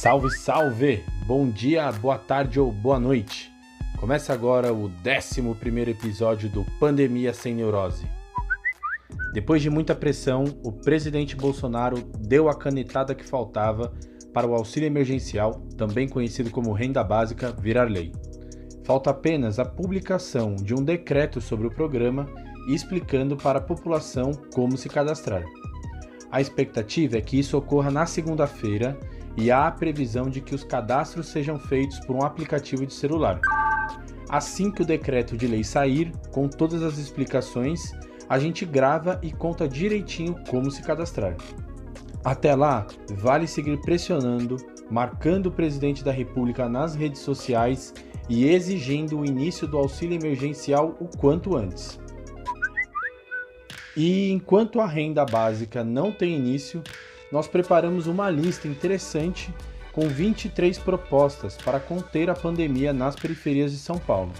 Salve, 0.00 0.30
salve! 0.30 1.04
Bom 1.26 1.50
dia, 1.50 1.92
boa 1.92 2.16
tarde 2.16 2.58
ou 2.58 2.72
boa 2.72 2.98
noite. 2.98 3.52
Começa 3.98 4.32
agora 4.32 4.72
o 4.72 4.86
11 4.86 5.90
episódio 5.90 6.48
do 6.48 6.64
Pandemia 6.80 7.34
Sem 7.34 7.54
Neurose. 7.54 8.06
Depois 9.34 9.60
de 9.60 9.68
muita 9.68 9.94
pressão, 9.94 10.44
o 10.64 10.72
presidente 10.72 11.36
Bolsonaro 11.36 12.02
deu 12.18 12.48
a 12.48 12.58
canetada 12.58 13.14
que 13.14 13.28
faltava 13.28 13.92
para 14.32 14.46
o 14.46 14.54
auxílio 14.54 14.86
emergencial, 14.86 15.60
também 15.76 16.08
conhecido 16.08 16.48
como 16.50 16.72
renda 16.72 17.04
básica, 17.04 17.52
virar 17.52 17.90
lei. 17.90 18.10
Falta 18.84 19.10
apenas 19.10 19.58
a 19.58 19.66
publicação 19.66 20.56
de 20.56 20.72
um 20.72 20.82
decreto 20.82 21.42
sobre 21.42 21.66
o 21.66 21.70
programa 21.70 22.26
explicando 22.68 23.36
para 23.36 23.58
a 23.58 23.62
população 23.62 24.32
como 24.54 24.78
se 24.78 24.88
cadastrar. 24.88 25.44
A 26.32 26.40
expectativa 26.40 27.18
é 27.18 27.20
que 27.20 27.38
isso 27.38 27.58
ocorra 27.58 27.90
na 27.90 28.06
segunda-feira 28.06 28.98
e 29.36 29.50
há 29.50 29.66
a 29.66 29.70
previsão 29.70 30.28
de 30.28 30.40
que 30.40 30.54
os 30.54 30.64
cadastros 30.64 31.28
sejam 31.28 31.58
feitos 31.58 32.00
por 32.00 32.16
um 32.16 32.22
aplicativo 32.22 32.86
de 32.86 32.92
celular. 32.92 33.40
Assim 34.28 34.70
que 34.70 34.82
o 34.82 34.86
decreto 34.86 35.36
de 35.36 35.46
lei 35.46 35.64
sair, 35.64 36.12
com 36.30 36.48
todas 36.48 36.82
as 36.82 36.98
explicações, 36.98 37.92
a 38.28 38.38
gente 38.38 38.64
grava 38.64 39.18
e 39.22 39.32
conta 39.32 39.68
direitinho 39.68 40.36
como 40.48 40.70
se 40.70 40.82
cadastrar. 40.82 41.36
Até 42.24 42.54
lá, 42.54 42.86
vale 43.14 43.46
seguir 43.46 43.80
pressionando, 43.80 44.56
marcando 44.90 45.46
o 45.46 45.52
presidente 45.52 46.04
da 46.04 46.12
República 46.12 46.68
nas 46.68 46.94
redes 46.94 47.22
sociais 47.22 47.94
e 48.28 48.46
exigindo 48.46 49.18
o 49.18 49.24
início 49.24 49.66
do 49.66 49.78
auxílio 49.78 50.16
emergencial 50.16 50.96
o 51.00 51.08
quanto 51.18 51.56
antes. 51.56 51.98
E 53.96 54.30
enquanto 54.30 54.80
a 54.80 54.86
renda 54.86 55.24
básica 55.24 55.82
não 55.82 56.12
tem 56.12 56.36
início, 56.36 56.82
nós 57.30 57.46
preparamos 57.46 58.06
uma 58.06 58.28
lista 58.28 58.66
interessante 58.66 59.54
com 59.92 60.08
23 60.08 60.78
propostas 60.78 61.56
para 61.56 61.78
conter 61.78 62.28
a 62.28 62.34
pandemia 62.34 62.92
nas 62.92 63.14
periferias 63.14 63.72
de 63.72 63.78
São 63.78 63.98
Paulo. 63.98 64.32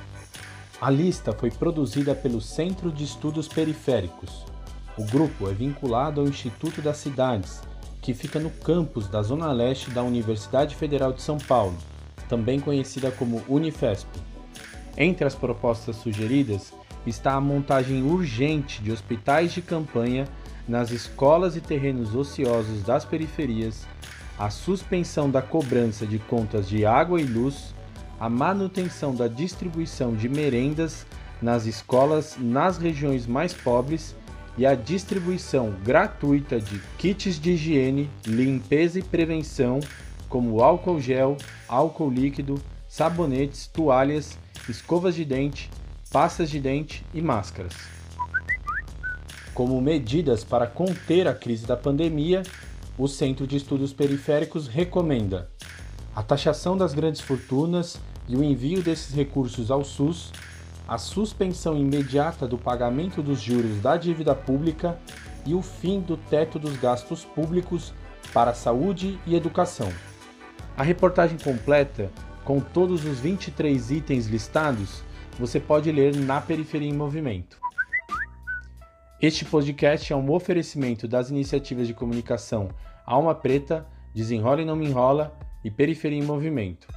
A 0.81 0.91
lista 0.91 1.33
foi 1.33 1.51
produzida 1.51 2.15
pelo 2.15 2.41
Centro 2.41 2.91
de 2.91 3.05
Estudos 3.05 3.47
Periféricos. 3.47 4.45
O 4.97 5.05
grupo 5.05 5.49
é 5.49 5.53
vinculado 5.53 6.21
ao 6.21 6.27
Instituto 6.27 6.81
das 6.83 6.97
Cidades, 6.97 7.61
que 8.01 8.15
fica 8.15 8.41
no 8.41 8.51
campus 8.51 9.07
da 9.09 9.23
Zona 9.23 9.53
Leste 9.53 9.91
da 9.91 10.03
Universidade 10.03 10.75
Federal 10.75 11.13
de 11.13 11.23
São 11.23 11.39
Paulo, 11.39 11.77
também 12.29 12.59
conhecida 12.59 13.11
como 13.11 13.43
Unifesp. 13.49 14.09
Entre 14.97 15.27
as 15.27 15.35
propostas 15.35 15.97
sugeridas 15.97 16.73
está 17.07 17.35
a 17.35 17.41
montagem 17.41 18.03
urgente 18.03 18.83
de 18.83 18.91
hospitais 18.91 19.53
de 19.53 19.63
campanha 19.63 20.27
nas 20.69 20.91
escolas 20.91 21.57
e 21.57 21.61
terrenos 21.61 22.15
ociosos 22.15 22.83
das 22.83 23.05
periferias, 23.05 23.87
a 24.39 24.49
suspensão 24.51 25.31
da 25.31 25.43
cobrança 25.43 26.07
de 26.07 26.19
contas 26.19 26.69
de 26.69 26.87
água 26.87 27.21
e 27.21 27.25
luz, 27.25 27.75
a 28.19 28.29
manutenção 28.29 29.15
da 29.15 29.29
distribuição 29.29 30.15
de 30.15 30.29
merendas 30.29 31.07
nas 31.41 31.67
escolas 31.67 32.37
nas 32.39 32.79
regiões 32.79 33.27
mais 33.27 33.53
pobres 33.53 34.15
e 34.59 34.67
a 34.67 34.75
distribuição 34.75 35.75
gratuita 35.83 36.61
de 36.61 36.79
kits 36.99 37.41
de 37.41 37.53
higiene, 37.53 38.11
limpeza 38.27 38.99
e 38.99 39.03
prevenção, 39.03 39.81
como 40.29 40.63
álcool 40.63 41.01
gel, 41.01 41.37
álcool 41.69 42.11
líquido, 42.11 42.61
sabonetes, 42.89 43.67
toalhas, 43.67 44.39
escovas 44.69 45.15
de 45.15 45.25
dente, 45.25 45.71
pastas 46.11 46.51
de 46.51 46.61
dente 46.61 47.05
e 47.15 47.23
máscaras. 47.23 48.00
Como 49.55 49.81
medidas 49.81 50.45
para 50.45 50.67
conter 50.67 51.27
a 51.27 51.35
crise 51.35 51.67
da 51.67 51.77
pandemia, 51.77 52.43
o 52.97 53.09
Centro 53.09 53.47
de 53.47 53.57
Estudos 53.57 53.93
Periféricos 53.93 54.69
recomenda 54.69 55.51
a 56.15 56.23
taxação 56.23 56.77
das 56.77 56.95
grandes 56.95 57.21
fortunas 57.21 57.99
e 58.29 58.37
o 58.37 58.45
envio 58.45 58.83
desses 58.83 59.15
recursos 59.15 59.71
ao 59.71 59.85
SUS 59.85 60.33
a 60.91 60.99
suspensão 60.99 61.77
imediata 61.77 62.49
do 62.49 62.59
pagamento 62.59 63.23
dos 63.23 63.41
juros 63.41 63.81
da 63.81 63.97
dívida 63.97 64.35
pública 64.35 64.99
e 65.47 65.55
o 65.55 65.63
fim 65.63 66.01
do 66.01 66.17
teto 66.17 66.59
dos 66.59 66.77
gastos 66.77 67.25
públicos 67.25 67.95
para 68.33 68.55
saúde 68.55 69.17
e 69.25 69.37
educação. 69.37 69.89
A 70.77 70.83
reportagem 70.83 71.39
completa, 71.39 72.11
com 72.45 72.59
todos 72.59 73.05
os 73.05 73.21
23 73.21 73.91
itens 73.93 74.27
listados, 74.27 75.03
você 75.39 75.61
pode 75.61 75.93
ler 75.93 76.17
na 76.17 76.41
Periferia 76.41 76.89
em 76.89 76.93
Movimento. 76.93 77.60
Este 79.23 79.45
podcast 79.45 80.11
é 80.11 80.17
um 80.17 80.31
oferecimento 80.31 81.07
das 81.07 81.29
iniciativas 81.29 81.87
de 81.87 81.93
comunicação 81.93 82.71
Alma 83.05 83.35
Preta, 83.35 83.87
Desenrola 84.15 84.63
e 84.63 84.65
Não 84.65 84.75
Me 84.75 84.87
Enrola 84.87 85.39
e 85.63 85.71
Periferia 85.71 86.19
em 86.19 86.25
Movimento. 86.25 86.89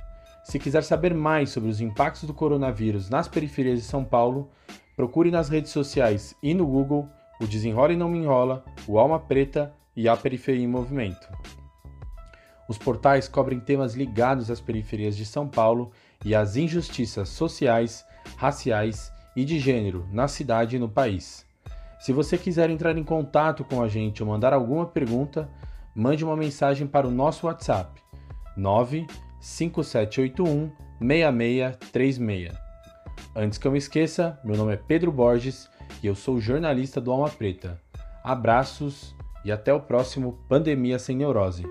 Se 0.41 0.57
quiser 0.57 0.83
saber 0.83 1.13
mais 1.13 1.49
sobre 1.49 1.69
os 1.69 1.81
impactos 1.81 2.23
do 2.23 2.33
coronavírus 2.33 3.09
nas 3.09 3.27
periferias 3.27 3.79
de 3.79 3.85
São 3.85 4.05
Paulo, 4.05 4.49
procure 4.95 5.29
nas 5.31 5.49
redes 5.49 5.73
sociais 5.73 6.33
e 6.41 6.53
no 6.53 6.65
Google 6.65 7.09
o 7.41 7.45
Desenrola 7.45 7.91
e 7.91 7.97
Não 7.97 8.07
Me 8.07 8.19
Enrola, 8.19 8.63
o 8.87 8.97
Alma 8.97 9.19
Preta 9.19 9.73
e 9.93 10.07
a 10.07 10.15
Periferia 10.15 10.63
em 10.63 10.67
Movimento. 10.67 11.27
Os 12.69 12.77
portais 12.77 13.27
cobrem 13.27 13.59
temas 13.59 13.95
ligados 13.95 14.49
às 14.49 14.61
periferias 14.61 15.17
de 15.17 15.25
São 15.25 15.45
Paulo 15.45 15.91
e 16.23 16.33
às 16.33 16.55
injustiças 16.55 17.27
sociais, 17.27 18.05
raciais 18.37 19.11
e 19.35 19.43
de 19.43 19.59
gênero 19.59 20.07
na 20.09 20.29
cidade 20.29 20.77
e 20.77 20.79
no 20.79 20.87
país. 20.87 21.45
Se 22.03 22.11
você 22.11 22.37
quiser 22.37 22.69
entrar 22.69 22.97
em 22.97 23.03
contato 23.03 23.63
com 23.63 23.81
a 23.81 23.87
gente 23.87 24.21
ou 24.21 24.27
mandar 24.27 24.51
alguma 24.51 24.85
pergunta, 24.85 25.49
mande 25.95 26.21
uma 26.21 26.35
mensagem 26.35 26.85
para 26.85 27.07
o 27.07 27.11
nosso 27.11 27.47
WhatsApp 27.47 28.01
9 28.57 29.07
5781 29.39 30.69
6636. 30.99 32.53
Antes 33.33 33.57
que 33.57 33.65
eu 33.65 33.71
me 33.71 33.77
esqueça, 33.77 34.37
meu 34.43 34.57
nome 34.57 34.73
é 34.73 34.75
Pedro 34.75 35.13
Borges 35.13 35.69
e 36.03 36.07
eu 36.07 36.13
sou 36.13 36.41
jornalista 36.41 36.99
do 36.99 37.09
Alma 37.09 37.29
Preta. 37.29 37.81
Abraços 38.21 39.15
e 39.45 39.49
até 39.49 39.73
o 39.73 39.79
próximo 39.79 40.37
Pandemia 40.49 40.99
Sem 40.99 41.15
Neurose. 41.15 41.63